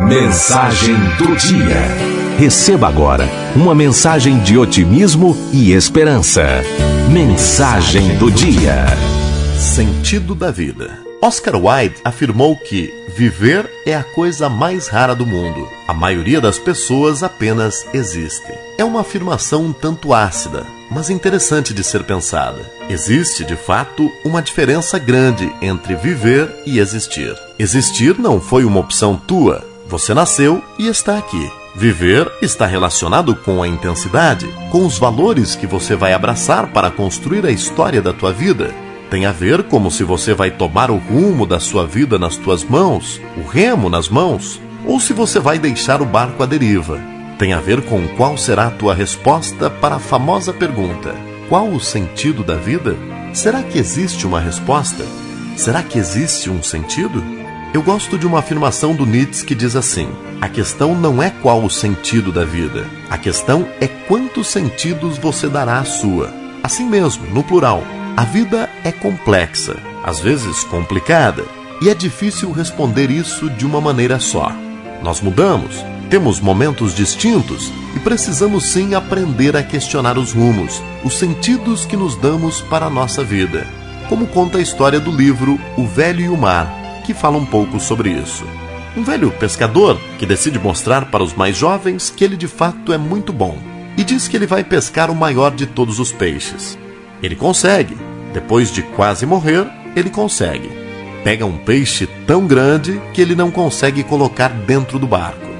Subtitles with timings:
[0.00, 1.80] Mensagem do dia.
[2.38, 3.24] Receba agora
[3.54, 6.44] uma mensagem de otimismo e esperança.
[7.10, 8.86] Mensagem do dia.
[9.58, 11.11] Sentido da vida.
[11.24, 15.68] Oscar Wilde afirmou que viver é a coisa mais rara do mundo.
[15.86, 18.52] A maioria das pessoas apenas existe.
[18.76, 22.68] É uma afirmação um tanto ácida, mas interessante de ser pensada.
[22.90, 27.38] Existe, de fato, uma diferença grande entre viver e existir.
[27.56, 29.64] Existir não foi uma opção tua.
[29.86, 31.48] Você nasceu e está aqui.
[31.76, 37.46] Viver está relacionado com a intensidade, com os valores que você vai abraçar para construir
[37.46, 38.74] a história da tua vida
[39.12, 42.64] tem a ver como se você vai tomar o rumo da sua vida nas tuas
[42.64, 46.98] mãos, o remo nas mãos, ou se você vai deixar o barco à deriva.
[47.38, 51.14] Tem a ver com qual será a tua resposta para a famosa pergunta:
[51.46, 52.96] qual o sentido da vida?
[53.34, 55.04] Será que existe uma resposta?
[55.58, 57.22] Será que existe um sentido?
[57.74, 60.08] Eu gosto de uma afirmação do Nietzsche que diz assim:
[60.40, 65.50] a questão não é qual o sentido da vida, a questão é quantos sentidos você
[65.50, 66.32] dará à sua.
[66.62, 67.82] Assim mesmo, no plural,
[68.14, 71.44] a vida é complexa, às vezes complicada,
[71.80, 74.52] e é difícil responder isso de uma maneira só.
[75.02, 81.86] Nós mudamos, temos momentos distintos e precisamos sim aprender a questionar os rumos, os sentidos
[81.86, 83.66] que nos damos para a nossa vida.
[84.10, 86.70] Como conta a história do livro O Velho e o Mar,
[87.06, 88.44] que fala um pouco sobre isso.
[88.94, 92.98] Um velho pescador que decide mostrar para os mais jovens que ele de fato é
[92.98, 93.56] muito bom
[93.96, 96.78] e diz que ele vai pescar o maior de todos os peixes.
[97.22, 97.96] Ele consegue.
[98.32, 100.70] Depois de quase morrer, ele consegue.
[101.22, 105.52] Pega um peixe tão grande que ele não consegue colocar dentro do barco.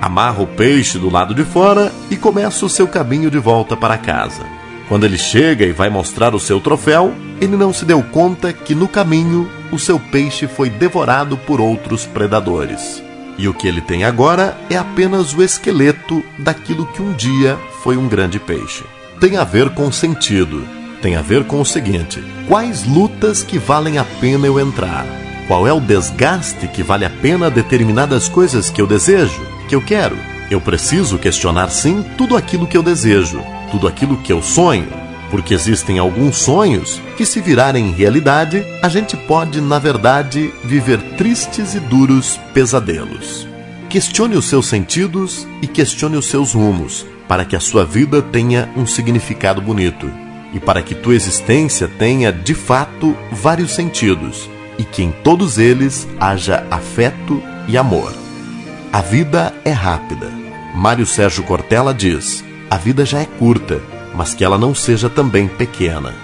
[0.00, 3.96] Amarra o peixe do lado de fora e começa o seu caminho de volta para
[3.96, 4.44] casa.
[4.88, 8.74] Quando ele chega e vai mostrar o seu troféu, ele não se deu conta que
[8.74, 13.02] no caminho o seu peixe foi devorado por outros predadores.
[13.38, 17.96] E o que ele tem agora é apenas o esqueleto daquilo que um dia foi
[17.96, 18.84] um grande peixe.
[19.18, 20.75] Tem a ver com sentido
[21.06, 25.06] tem a ver com o seguinte: quais lutas que valem a pena eu entrar?
[25.46, 29.80] Qual é o desgaste que vale a pena determinadas coisas que eu desejo, que eu
[29.80, 30.18] quero?
[30.50, 33.40] Eu preciso questionar sim tudo aquilo que eu desejo,
[33.70, 34.88] tudo aquilo que eu sonho,
[35.30, 41.76] porque existem alguns sonhos que, se virarem realidade, a gente pode, na verdade, viver tristes
[41.76, 43.46] e duros pesadelos.
[43.88, 48.68] Questione os seus sentidos e questione os seus rumos, para que a sua vida tenha
[48.76, 54.48] um significado bonito e para que tua existência tenha de fato vários sentidos
[54.78, 58.12] e que em todos eles haja afeto e amor.
[58.92, 60.30] A vida é rápida.
[60.74, 63.80] Mário Sérgio Cortella diz: a vida já é curta,
[64.14, 66.14] mas que ela não seja também pequena.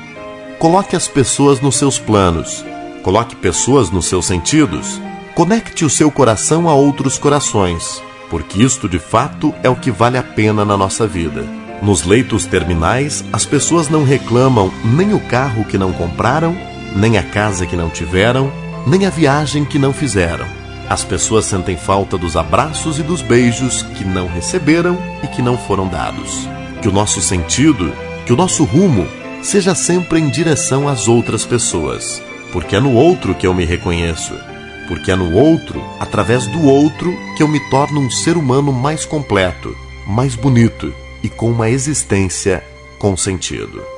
[0.59, 2.65] Coloque as pessoas nos seus planos,
[3.03, 5.01] coloque pessoas nos seus sentidos,
[5.35, 10.17] conecte o seu coração a outros corações, porque isto de fato é o que vale
[10.17, 11.62] a pena na nossa vida.
[11.83, 16.57] Nos leitos terminais, as pessoas não reclamam nem o carro que não compraram,
[16.95, 18.53] nem a casa que não tiveram,
[18.87, 20.47] nem a viagem que não fizeram.
[20.89, 25.59] As pessoas sentem falta dos abraços e dos beijos que não receberam e que não
[25.59, 26.49] foram dados.
[26.81, 27.93] Que o nosso sentido,
[28.25, 29.05] que o nosso rumo
[29.43, 32.23] seja sempre em direção às outras pessoas,
[32.53, 34.35] porque é no outro que eu me reconheço,
[34.87, 39.05] porque é no outro, através do outro, que eu me torno um ser humano mais
[39.05, 39.77] completo,
[40.07, 42.63] mais bonito e com uma existência
[42.99, 43.93] com sentido.